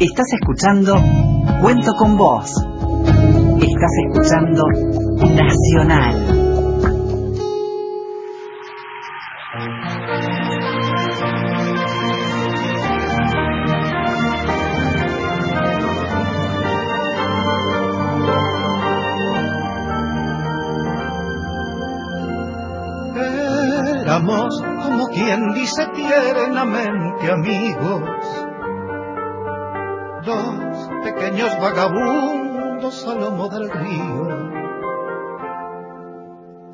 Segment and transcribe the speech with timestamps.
[0.00, 0.94] Estás escuchando
[1.60, 2.50] Cuento con vos.
[3.60, 4.64] Estás escuchando
[5.18, 6.49] Nacional.
[31.02, 34.50] Pequeños vagabundos al lomo del río.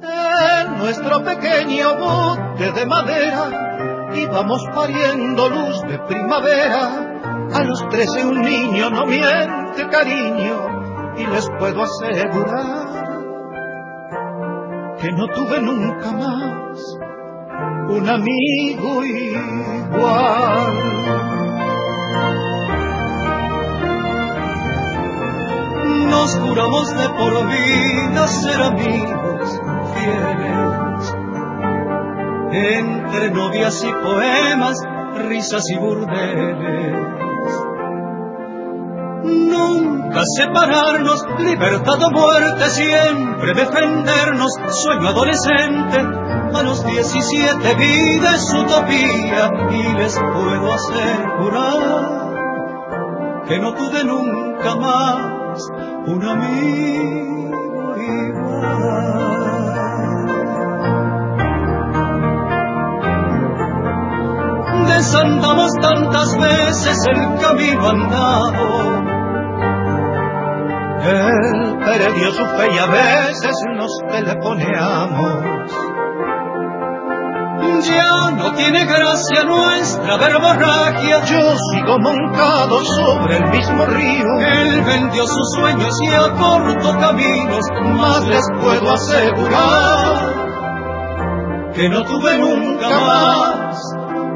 [0.02, 7.12] En nuestro pequeño bote de madera íbamos pariendo luz de primavera.
[7.52, 12.96] A los trece un niño no miente cariño y les puedo asegurar
[14.98, 16.98] que no tuve nunca más
[17.88, 20.76] un amigo igual.
[26.16, 29.60] Nos juramos de por vida ser amigos
[29.94, 31.14] fieles,
[32.52, 34.76] entre novias y poemas,
[35.28, 37.16] risas y burdeles
[39.24, 45.98] Nunca separarnos, libertad o muerte, siempre defendernos, sueño adolescente.
[46.54, 52.26] A los 17 vida es utopía y les puedo asegurar
[53.46, 55.35] que no tuve nunca más
[56.06, 59.16] un amigo igual.
[64.86, 69.06] Desandamos tantas veces el camino andado
[71.06, 75.85] él perdió su fe y a veces nos telefoneamos.
[77.82, 81.24] Ya no tiene gracia nuestra verborragia.
[81.24, 84.26] Yo sigo montado sobre el mismo río.
[84.40, 87.60] Él vendió sus sueños y acortó caminos,
[87.96, 90.46] más les puedo asegurar
[91.74, 93.78] que no tuve nunca más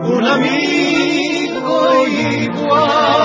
[0.03, 3.20] un amigo igual.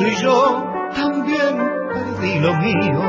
[0.00, 0.64] Y yo
[0.94, 1.58] también
[1.92, 3.02] perdí lo mío.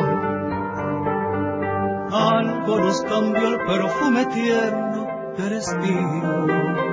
[2.12, 5.08] Algo nos cambió el perfume tierno
[5.38, 6.93] del respiro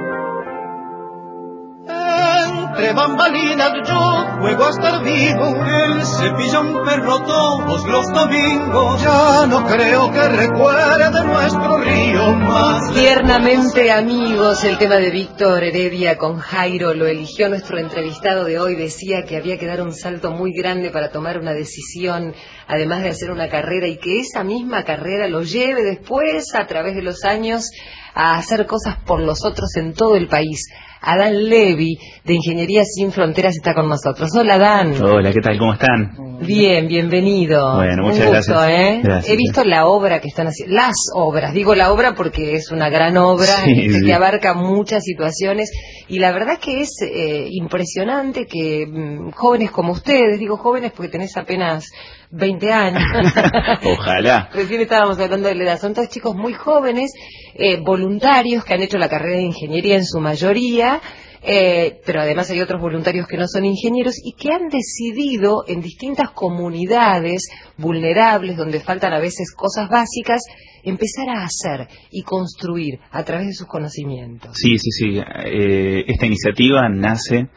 [2.81, 5.65] entre bambalinas yo juego a estar vivo.
[5.67, 9.03] Él se pilla un perro todos los domingos.
[9.03, 12.95] Ya no creo que recuerde nuestro río más.
[12.95, 18.77] Tiernamente amigos, el tema de Víctor Heredia con Jairo lo eligió nuestro entrevistado de hoy.
[18.77, 22.35] Decía que había que dar un salto muy grande para tomar una decisión,
[22.67, 26.95] además de hacer una carrera y que esa misma carrera lo lleve después a través
[26.95, 27.71] de los años
[28.15, 30.67] a hacer cosas por los otros en todo el país.
[31.03, 34.29] Adán Levy, de Ingeniería Sin Fronteras, está con nosotros.
[34.37, 35.03] Hola, Dan.
[35.03, 35.59] Hola, ¿qué tal?
[35.59, 36.39] ¿Cómo están?
[36.41, 37.77] Bien, bienvenido.
[37.77, 38.69] Bueno, muchas gracias.
[38.69, 39.03] ¿eh?
[39.27, 42.91] He visto la obra que están haciendo, las obras, digo la obra porque es una
[42.91, 45.71] gran obra que abarca muchas situaciones
[46.09, 51.11] y la verdad que es eh, impresionante que mm, jóvenes como ustedes, digo jóvenes porque
[51.11, 51.85] tenés apenas
[52.31, 53.03] 20 años.
[53.85, 54.49] Ojalá.
[54.55, 55.81] Recién estábamos hablando de la edad.
[55.81, 57.13] Son todos chicos muy jóvenes,
[57.55, 60.90] eh, voluntarios que han hecho la carrera de ingeniería en su mayoría,
[61.43, 65.81] eh, pero además hay otros voluntarios que no son ingenieros y que han decidido en
[65.81, 70.43] distintas comunidades vulnerables, donde faltan a veces cosas básicas,
[70.83, 74.53] empezar a hacer y construir a través de sus conocimientos.
[74.55, 75.19] Sí, sí, sí.
[75.19, 77.49] Eh, esta iniciativa nace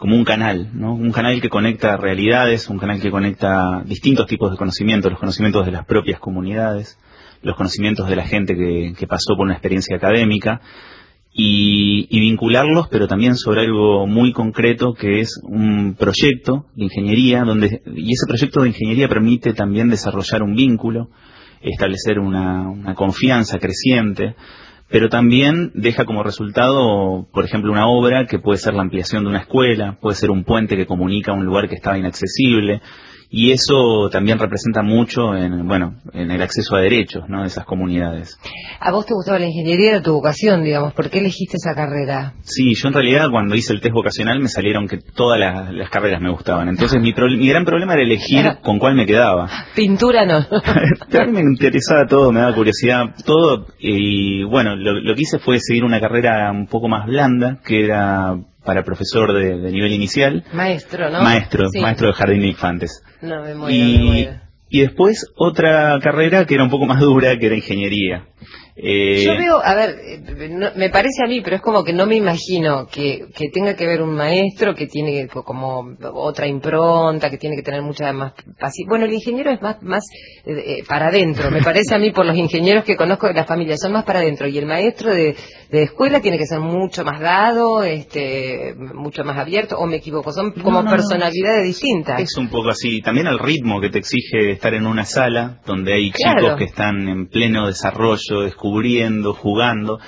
[0.00, 0.94] como un canal, ¿no?
[0.94, 5.66] Un canal que conecta realidades, un canal que conecta distintos tipos de conocimientos, los conocimientos
[5.66, 6.98] de las propias comunidades,
[7.42, 10.62] los conocimientos de la gente que, pasó por una experiencia académica,
[11.32, 17.82] y, vincularlos, pero también sobre algo muy concreto que es un proyecto de ingeniería, donde,
[17.94, 21.08] y ese proyecto de ingeniería permite también desarrollar un vínculo,
[21.62, 24.34] establecer una confianza creciente,
[24.90, 29.30] pero también deja como resultado, por ejemplo, una obra que puede ser la ampliación de
[29.30, 32.82] una escuela, puede ser un puente que comunica un lugar que estaba inaccesible,
[33.32, 37.42] y eso también representa mucho en bueno en el acceso a derechos ¿no?
[37.42, 38.36] de esas comunidades.
[38.80, 39.92] ¿A vos te gustaba la ingeniería?
[39.92, 40.92] Era tu vocación, digamos.
[40.94, 42.34] ¿Por qué elegiste esa carrera?
[42.42, 46.20] Sí, yo en realidad cuando hice el test vocacional me salieron que todas las, carreras
[46.20, 46.68] me gustaban.
[46.68, 49.48] Entonces mi, mi, gran problema era elegir con cuál me quedaba.
[49.76, 50.40] Pintura no.
[51.32, 53.66] me interesaba todo, me daba curiosidad todo.
[53.78, 57.84] Y bueno, lo, lo que hice fue seguir una carrera un poco más blanda, que
[57.84, 60.44] era para profesor de, nivel inicial.
[60.52, 61.22] Maestro, ¿no?
[61.22, 63.02] Maestro, maestro de jardín de infantes.
[63.22, 64.28] No, me muero, y,
[64.68, 68.28] y después otra carrera que era un poco más dura, que era ingeniería.
[68.76, 69.96] Eh, Yo veo, a ver,
[70.76, 74.00] me parece a mí, pero es como que no me imagino que, tenga que ver
[74.00, 78.32] un maestro que tiene como otra impronta, que tiene que tener mucha más
[78.88, 80.04] Bueno, el ingeniero es más, más
[80.46, 83.44] eh, eh, para adentro, me parece a mí por los ingenieros que conozco de la
[83.44, 84.48] familia, son más para adentro.
[84.48, 85.36] Y el maestro de,
[85.70, 90.52] escuela tiene que ser mucho más dado, este, mucho más abierto, o me equivoco, son
[90.52, 92.20] como personalidades distintas.
[92.20, 95.94] Es un poco así, también el ritmo que te exige estar en una sala donde
[95.94, 99.98] hay chicos que están en pleno desarrollo, descubrimiento cubriendo, jugando.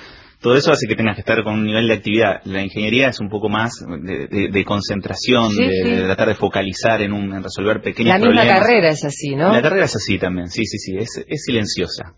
[0.41, 2.41] Todo eso hace que tengas que estar con un nivel de actividad.
[2.43, 7.43] La ingeniería es un poco más de, concentración, de, tratar de focalizar en, un, en
[7.43, 8.45] resolver pequeños problemas.
[8.45, 9.53] La misma carrera es así, ¿no?
[9.53, 12.15] La carrera es así también, sí, sí, sí, es, es silenciosa.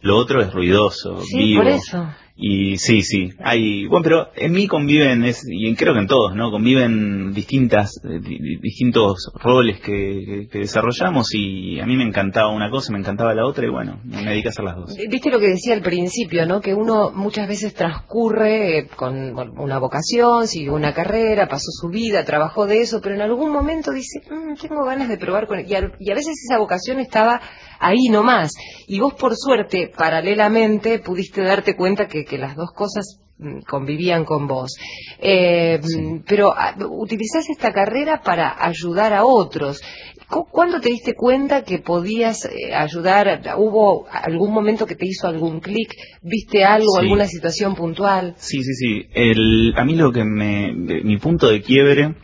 [0.00, 1.62] Lo otro es ruidoso, vivo.
[1.62, 2.08] Por eso.
[2.40, 6.52] Y sí, sí, hay, bueno, pero en mí conviven, y creo que en todos, ¿no?
[6.52, 8.20] Conviven distintas, eh,
[8.62, 13.66] distintos roles que, desarrollamos y a mí me encantaba una cosa, me encantaba la otra
[13.66, 14.96] y bueno, me dediqué a hacer las dos.
[15.10, 16.60] Viste lo que decía al principio, ¿no?
[16.60, 22.66] Que uno muchas veces transcurre con una vocación, siguió una carrera, pasó su vida, trabajó
[22.66, 25.58] de eso, pero en algún momento dice, mm, tengo ganas de probar con...
[25.58, 27.40] Y y a veces esa vocación estaba
[27.78, 28.52] ahí nomás.
[28.86, 34.24] Y vos, por suerte, paralelamente, pudiste darte cuenta que que las dos cosas mm, convivían
[34.24, 34.76] con vos.
[35.18, 35.80] Eh,
[36.26, 39.80] pero ah, utilizás esta carrera para ayudar a otros.
[40.28, 43.40] ¿Cuándo te diste cuenta que podías eh, ayudar?
[43.56, 45.94] ¿Hubo algún momento que te hizo algún clic?
[46.20, 48.34] ¿Viste algo, alguna situación puntual?
[48.36, 49.72] Sí, sí, sí.
[49.74, 50.74] a mí lo que me...
[50.74, 52.14] Mi punto de quiebre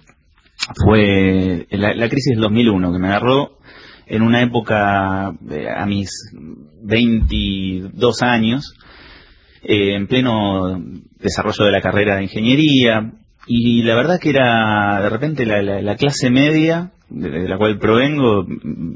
[0.85, 3.59] fue la, la crisis del 2001, que me agarró
[4.07, 6.11] en una época, eh, a mis
[6.83, 8.75] 22 años,
[9.63, 10.81] eh, en pleno
[11.19, 13.13] desarrollo de la carrera de ingeniería,
[13.47, 18.47] y la verdad que era de repente la, clase media de, la cual provengo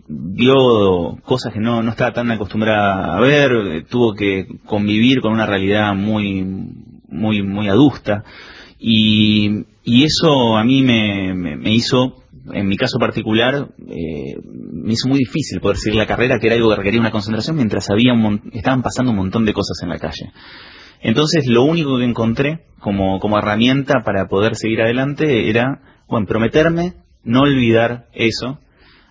[0.09, 5.45] vio cosas que no, no estaba tan acostumbrada a ver, tuvo que convivir con una
[5.45, 6.45] realidad muy
[7.11, 8.25] muy muy adusta
[8.79, 12.23] y, y eso a mí me, me, hizo
[12.53, 14.35] en mi caso particular eh,
[14.73, 17.57] me hizo muy difícil poder seguir la carrera, que era algo que requería una concentración
[17.57, 18.13] mientras había
[18.53, 20.33] estaban pasando un montón de cosas en la calle.
[21.01, 27.43] Entonces lo único que encontré como, herramienta para poder seguir adelante era, bueno, prometerme no
[27.43, 28.59] olvidar eso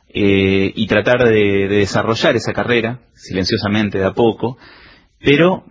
[0.09, 4.57] eh, y tratar de, desarrollar esa carrera silenciosamente de a poco,
[5.19, 5.65] pero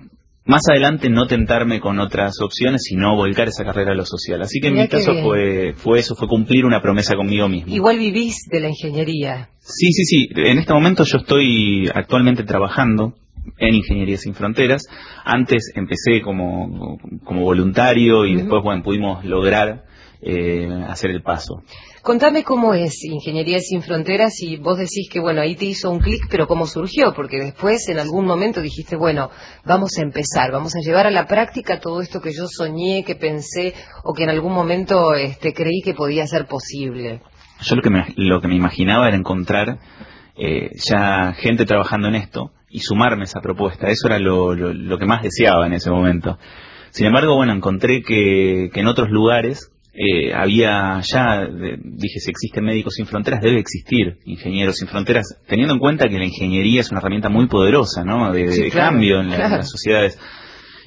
[0.46, 4.40] más adelante no tentarme con otras opciones, sino volcar esa carrera a lo social.
[4.43, 7.75] Así que en mi caso fue, fue eso, fue cumplir una promesa conmigo mismo.
[7.75, 9.50] Igual vivís de la ingeniería.
[9.58, 10.28] Sí, sí, sí.
[10.37, 13.14] En este momento yo estoy actualmente trabajando
[13.58, 14.87] en Ingeniería Sin Fronteras.
[15.25, 19.84] Antes empecé como, como voluntario y después bueno, pudimos lograr
[20.22, 21.62] eh, hacer el paso.
[22.02, 25.98] Contame cómo es Ingeniería Sin Fronteras y vos decís que, bueno, ahí te hizo un
[25.98, 29.31] clic, pero cómo surgió, porque después en algún momento dijiste, bueno,
[29.64, 33.14] vamos a empezar, vamos a llevar a la práctica todo esto que yo soñé, que
[33.14, 37.22] pensé o que en algún momento este, creí que podía ser posible.
[37.60, 39.79] Yo lo que me, lo que me imaginaba era encontrar
[40.36, 43.89] eh, ya gente trabajando en esto y sumarme a esa propuesta.
[43.89, 46.39] Eso era lo, lo, que más deseaba en ese momento.
[46.91, 52.65] Sin embargo, bueno, encontré que, que en otros lugares eh, había ya, dije, si existen
[52.65, 56.91] médicos sin fronteras, debe existir ingenieros sin fronteras, teniendo en cuenta que la ingeniería es
[56.91, 58.31] una herramienta muy poderosa, ¿no?
[58.31, 60.19] De, cambio en, las sociedades.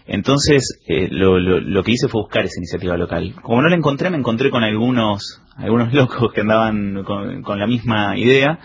[0.05, 3.35] Entonces, eh, lo, lo, que hice fue buscar esa iniciativa local.
[3.41, 7.67] Como no la encontré, me encontré con algunos, algunos locos que andaban con, con la
[7.67, 8.59] misma idea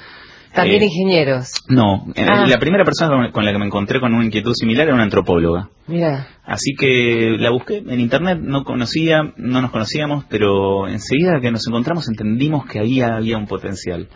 [0.54, 1.52] también eh, ingenieros.
[1.68, 2.46] No, eh, ah.
[2.46, 5.68] la primera persona con la que me encontré con una inquietud similar era una antropóloga.
[5.87, 6.28] Mira.
[6.44, 11.66] Así que la busqué en internet, no conocía, no nos conocíamos, pero enseguida que nos
[11.66, 14.08] encontramos entendimos que ahí había un potencial.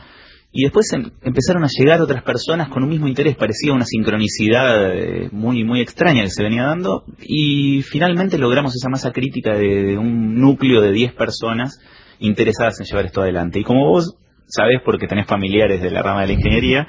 [0.50, 4.94] Y después em, empezaron a llegar otras personas con un mismo interés, parecía una sincronicidad
[4.94, 9.98] eh, muy muy extraña que se venía dando y finalmente logramos esa masa crítica de,
[9.98, 11.78] un núcleo de 10 personas
[12.18, 13.60] interesadas en llevar esto adelante.
[13.60, 14.16] Y como vos
[14.48, 16.86] sabes porque tenés familiares de la rama de la ingeniería,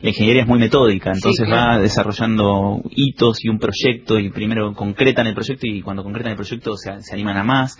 [0.00, 5.26] la ingeniería es muy metódica, entonces va desarrollando hitos y un proyecto y primero concretan
[5.26, 7.76] el proyecto y cuando concretan el proyecto se, animan a más.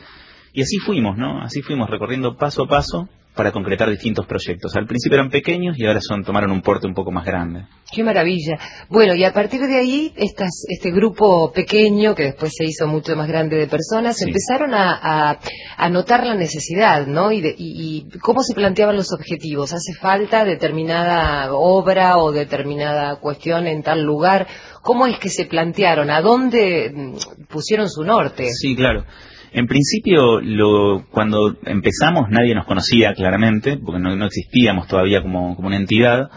[0.53, 1.41] Y así fuimos, ¿no?
[1.43, 4.75] Así fuimos recorriendo paso a paso para concretar distintos proyectos.
[4.75, 7.67] Al principio eran pequeños y ahora son tomaron un porte un poco más grande.
[7.91, 8.59] Qué maravilla.
[8.89, 13.15] Bueno, y a partir de ahí, estas, este grupo pequeño, que después se hizo mucho
[13.17, 15.39] más grande de personas, empezaron a,
[15.77, 17.33] a, notar la necesidad, ¿no?
[17.33, 19.73] Y, y, cómo se planteaban los objetivos.
[19.73, 24.47] ¿Hace falta determinada obra o determinada cuestión en tal lugar?
[24.83, 26.11] ¿Cómo es que se plantearon?
[26.11, 28.49] ¿A dónde mm, pusieron su norte?
[28.53, 29.05] Sí, claro.
[29.53, 35.77] En principio, lo, cuando empezamos nadie nos conocía claramente, porque no, existíamos todavía como, una
[35.77, 36.29] entidad,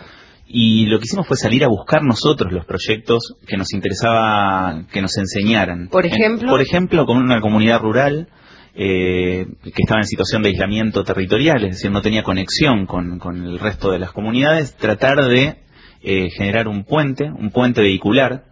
[0.48, 5.02] y lo que hicimos fue salir a buscar nosotros los proyectos que nos interesaba que
[5.02, 5.88] nos enseñaran.
[5.90, 8.28] Por ejemplo, por ejemplo, con una comunidad rural
[8.74, 13.60] eh, que estaba en situación de aislamiento territorial, es decir, no tenía conexión con, el
[13.60, 15.58] resto de las comunidades, tratar de
[16.04, 18.46] eh, generar un puente, un puente vehicular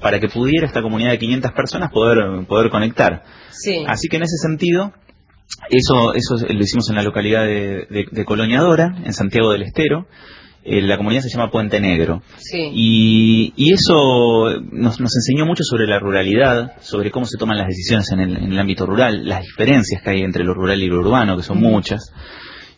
[0.00, 3.22] para que pudiera esta comunidad de 500 personas poder, poder conectar.
[3.86, 4.92] Así que en ese sentido,
[5.70, 10.06] eso, eso lo hicimos en la localidad de, de, Coloniadora, en Santiago del Estero.
[10.66, 12.22] Eh, la comunidad se llama Puente Negro.
[12.72, 17.68] Y, y, eso nos, nos, enseñó mucho sobre la ruralidad, sobre cómo se toman las
[17.68, 20.86] decisiones en el, en el ámbito rural, las diferencias que hay entre lo rural y
[20.86, 22.12] lo urbano, que son muchas.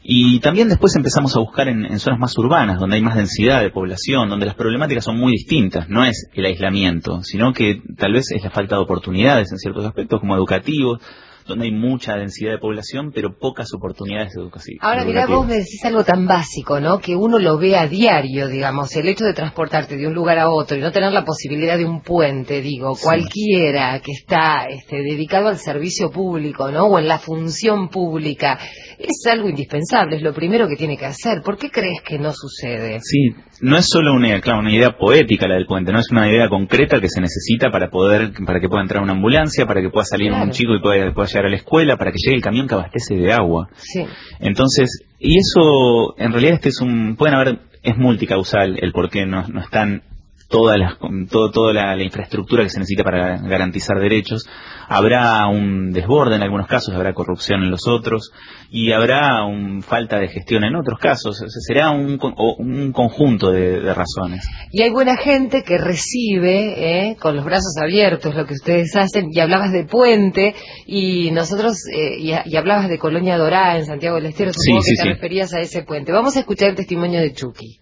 [0.09, 3.71] Y también después empezamos a buscar en, zonas más urbanas, donde hay más densidad de
[3.71, 5.89] población, donde las problemáticas son muy distintas.
[5.89, 9.85] No es el aislamiento, sino que tal vez es la falta de oportunidades en ciertos
[9.85, 11.01] aspectos, como educativos,
[11.47, 14.81] donde hay mucha densidad de población, pero pocas oportunidades educativas.
[14.83, 16.99] Ahora, mira, vos me decís algo tan básico, ¿no?
[16.99, 20.51] Que uno lo ve a diario, digamos, el hecho de transportarte de un lugar a
[20.51, 25.49] otro y no tener la posibilidad de un puente, digo, cualquiera que está este, dedicado
[25.49, 26.87] al servicio público, ¿no?
[26.87, 28.59] O en la función pública,
[28.99, 31.43] es algo indispensable, es lo primero que tiene que hacer.
[31.45, 32.99] ¿Por qué crees que no sucede?
[33.03, 36.29] Sí, no es solo una, claro, una idea poética la del puente, no es una
[36.29, 39.91] idea concreta que se necesita para poder, para que pueda entrar una ambulancia, para que
[39.91, 42.67] pueda salir un chico y pueda, llegar a la escuela, para que llegue el camión
[42.69, 43.69] que abastece de agua.
[43.77, 44.05] Sí.
[44.41, 49.27] Entonces, y eso, en realidad este es un, pueden haber, es multicausal el por qué
[49.27, 50.03] no, no están
[50.49, 50.97] toda, la,
[51.31, 54.47] todo, toda la, infraestructura que se necesita para garantizar derechos.
[54.89, 58.31] Habrá un desborde en algunos casos, habrá corrupción en los otros
[58.71, 61.43] y habrá un falta de gestión en otros casos.
[61.67, 62.19] será un,
[62.59, 64.47] un conjunto de, razones.
[64.73, 69.27] Y hay buena gente que recibe eh, con los brazos abiertos lo que ustedes hacen.
[69.33, 70.55] Y hablabas de Puente
[70.87, 74.53] y nosotros, eh, y, hablabas de Colonia Dorada en Santiago del Estero.
[74.53, 76.13] Supongo que te referías a ese puente.
[76.13, 77.79] Vamos a escuchar el testimonio de Chucky.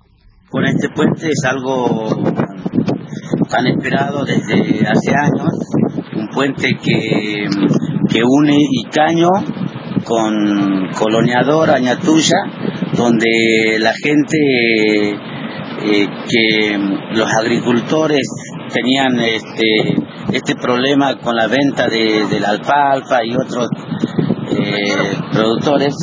[0.54, 2.08] Con este puente es algo
[3.54, 5.52] tan esperado desde hace años,
[6.16, 7.46] un puente que,
[8.08, 8.56] que une
[8.86, 9.28] Icaño
[10.04, 12.36] con Coloniador, Añatuya,
[12.96, 16.78] donde la gente eh, que
[17.12, 18.26] los agricultores
[18.72, 23.68] tenían este, este problema con la venta de, la alfalfa y otros
[24.50, 25.94] eh, productores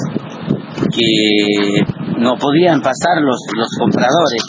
[0.90, 1.84] que
[2.18, 4.42] no podían pasar los, los compradores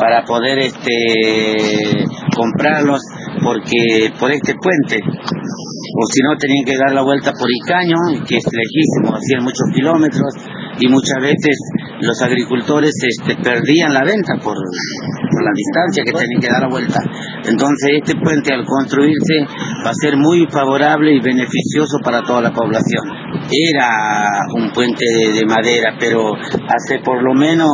[0.00, 2.04] para poder este
[2.36, 3.00] comprarlos
[3.42, 5.00] porque por este puente.
[5.00, 9.64] O si no tenían que dar la vuelta por Icaño que es lejísimo hacían muchos
[9.72, 10.34] kilómetros
[10.78, 11.56] y muchas veces
[12.00, 17.00] los agricultores este, perdían la venta por, la distancia que tenían que dar la vuelta.
[17.48, 19.46] Entonces este puente al construirse
[19.84, 23.04] va a ser muy favorable y beneficioso para toda la población.
[23.48, 27.70] Era un puente de, madera pero hace por lo menos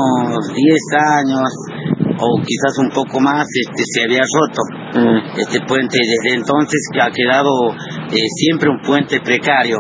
[0.55, 0.81] 10
[1.19, 1.49] años
[2.23, 4.63] o quizás un poco más este se había roto.
[4.95, 5.41] Mm.
[5.41, 7.51] este puente desde entonces que ha quedado
[8.13, 9.77] eh, siempre un puente precario.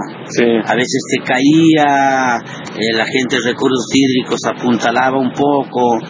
[0.65, 2.39] A veces se caía
[2.75, 6.01] eh, la gente de recursos hídricos apuntalaba un poco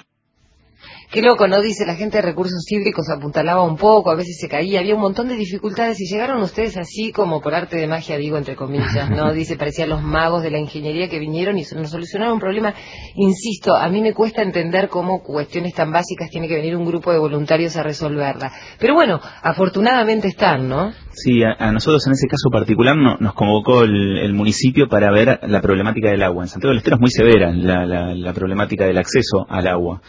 [1.12, 1.60] Qué loco, ¿no?
[1.60, 5.02] Dice la gente de recursos hídricos apuntalaba un poco, a veces se caía, había un
[5.02, 9.10] montón de dificultades y llegaron ustedes así como por arte de magia, digo entre comillas,
[9.10, 9.30] ¿no?
[9.34, 12.72] Dice, parecían los magos de la ingeniería que vinieron y nos solucionaron un problema.
[13.14, 17.12] Insisto, a mí me cuesta entender cómo cuestiones tan básicas tiene que venir un grupo
[17.12, 18.50] de voluntarios a resolverla.
[18.78, 20.94] Pero bueno, afortunadamente están, ¿no?
[21.10, 26.08] Sí, a, nosotros en ese caso particular nos convocó el, municipio para ver la problemática
[26.08, 26.44] del agua.
[26.44, 30.00] En Santiago del Estero es muy severa la problemática del acceso al agua.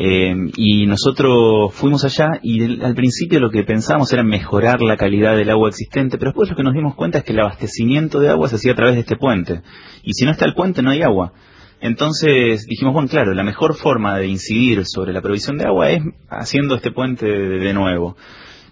[0.00, 5.34] Eh, y nosotros fuimos allá y al principio lo que pensábamos era mejorar la calidad
[5.36, 8.28] del agua existente, pero después lo que nos dimos cuenta es que el abastecimiento de
[8.28, 9.60] agua se hacía a través de este puente.
[10.04, 11.32] Y si no está el puente no hay agua.
[11.80, 16.00] Entonces dijimos, bueno, claro, la mejor forma de incidir sobre la provisión de agua es
[16.28, 18.16] haciendo este puente de, nuevo.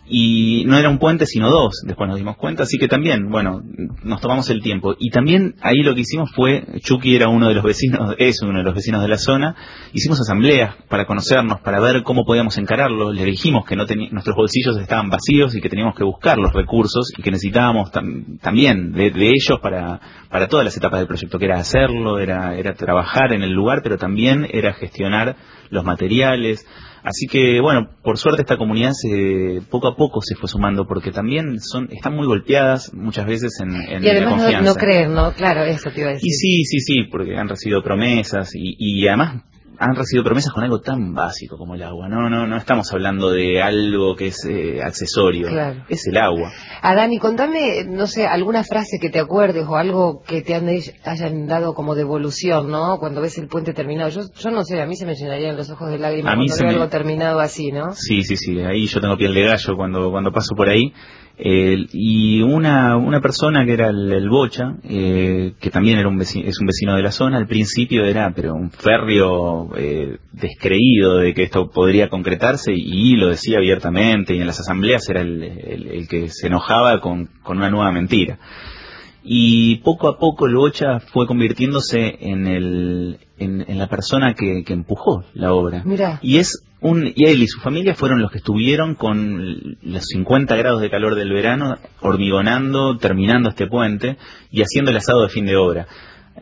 [0.09, 3.63] Y no era un puente sino dos, después nos dimos cuenta, así que también, bueno,
[4.05, 4.95] nos tomamos el tiempo.
[4.99, 8.59] Y también ahí lo que hicimos fue, Chucky era uno de los vecinos, es uno
[8.59, 9.57] de los vecinos de la zona,
[9.93, 14.77] hicimos asambleas para conocernos, para ver cómo podíamos encararlo, le dijimos que no nuestros bolsillos
[14.79, 17.91] estaban vacíos y que teníamos que buscar los recursos y que necesitábamos
[18.41, 22.75] también de, ellos para, para todas las etapas del proyecto, que era hacerlo, era, era
[22.75, 25.37] trabajar en el lugar, pero también era gestionar
[25.71, 26.65] los materiales,
[27.07, 31.13] Así que, bueno, por suerte esta comunidad se, poco a poco se fue sumando porque
[31.13, 34.61] también son están muy golpeadas muchas veces en, en y además la confianza.
[34.61, 35.33] No, no creer, ¿no?
[35.33, 36.27] Claro, eso te iba a decir.
[36.27, 39.45] Y sí, sí, sí, porque han recibido promesas y, y además
[39.79, 42.09] han recibido promesas con algo tan básico como el agua.
[42.09, 45.49] No, no, no estamos hablando de algo que es eh, accesorio.
[45.89, 46.53] Es el agua.
[46.83, 50.69] A Dani, contame, no sé, alguna frase que te acuerdes o algo que te han,
[51.05, 52.99] hayan dado como devolución, ¿no?
[52.99, 54.11] Cuando ves el puente terminado.
[54.11, 56.71] Yo, yo no sé, a mí se me llenarían los ojos de lágrimas cuando veo
[56.71, 57.93] algo terminado así, ¿no?
[57.93, 58.59] Sí, sí, sí.
[58.61, 60.93] Ahí yo tengo piel de gallo cuando, cuando paso por ahí
[61.39, 66.67] y una, una persona que era el, Bocha, eh, que también era un es un
[66.67, 71.71] vecino de la zona, al principio era pero un férreo eh, descreído de que esto
[71.71, 76.49] podría concretarse y, lo decía abiertamente y en las asambleas era el, el, que se
[76.49, 78.39] enojaba con, con una nueva mentira
[79.29, 84.73] y poco a poco el Bocha fue convirtiéndose en, el, en, la persona que, que,
[84.73, 85.83] empujó la obra.
[86.23, 90.55] Y es un, y él y su familia fueron los que estuvieron con los 50
[90.55, 94.17] grados de calor del verano, hormigonando, terminando este puente
[94.53, 95.89] y haciendo el asado de fin de obra.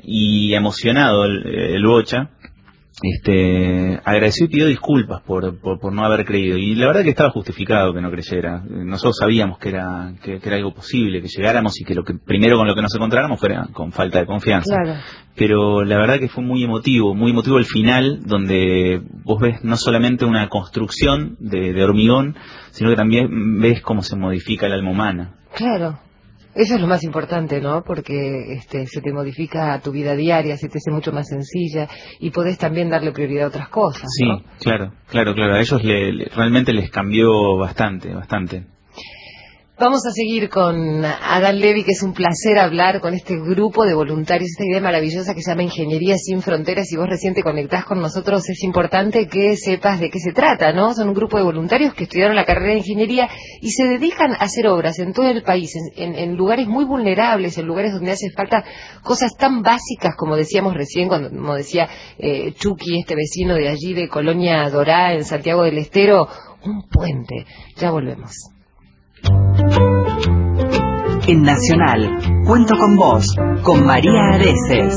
[0.02, 2.32] Y emocionado el, el Bocha,
[3.02, 6.56] este, agradeció y pidió disculpas por, por, no haber creído.
[6.56, 8.62] Y la verdad que estaba justificado que no creyera.
[8.68, 12.56] Nosotros sabíamos que era, que, era algo posible, que llegáramos y que lo que primero
[12.56, 14.76] con lo que nos encontráramos fuera con falta de confianza.
[15.34, 19.76] Pero la verdad que fue muy emotivo, muy emotivo el final, donde vos ves no
[19.76, 22.36] solamente una construcción de, de hormigón,
[22.70, 25.34] sino que también ves cómo se modifica el alma humana.
[25.54, 25.98] Claro.
[26.54, 27.82] Eso es lo más importante, ¿no?
[27.82, 31.88] Porque este, se te modifica tu vida diaria, se te hace mucho más sencilla
[32.20, 34.08] y podés también darle prioridad a otras cosas.
[34.16, 34.26] Sí,
[34.60, 35.54] claro, claro, claro.
[35.54, 35.82] A ellos
[36.34, 38.73] realmente les cambió bastante, bastante.
[39.76, 43.92] Vamos a seguir con Adán Levy, que es un placer hablar con este grupo de
[43.92, 46.86] voluntarios, esta idea maravillosa que se llama Ingeniería sin Fronteras.
[46.86, 50.72] Si vos recién te conectás con nosotros, es importante que sepas de qué se trata,
[50.72, 50.94] ¿no?
[50.94, 53.28] Son un grupo de voluntarios que estudiaron la carrera de Ingeniería
[53.60, 57.66] y se dedican a hacer obras en todo el país, en, lugares muy vulnerables, en
[57.66, 58.62] lugares donde hace falta
[59.02, 63.92] cosas tan básicas, como decíamos recién, cuando, como decía eh, Chucky, este vecino de allí,
[63.92, 66.28] de Colonia Dorá, en Santiago del Estero,
[66.64, 67.44] un puente.
[67.76, 68.53] Ya volvemos.
[71.26, 74.94] En Nacional, cuento con vos, con María Areces.